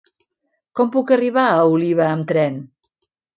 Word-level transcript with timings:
Com 0.79 0.89
puc 0.95 1.13
arribar 1.15 1.43
a 1.51 1.67
Oliva 1.75 2.07
amb 2.15 2.27
tren? 2.33 2.59